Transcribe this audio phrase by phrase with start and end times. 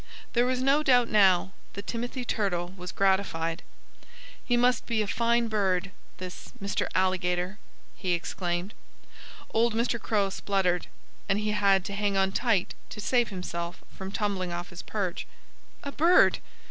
[0.33, 3.61] There was no doubt, now, that Timothy Turtle was gratified.
[4.43, 6.87] "He must be a fine bird this Mr.
[6.95, 7.59] Alligator!"
[7.95, 8.73] he exclaimed.
[9.51, 10.01] Old Mr.
[10.01, 10.87] Crow spluttered.
[11.29, 15.27] And he had to hang on tight to save himself from tumbling off his perch.
[15.83, 16.39] A bird!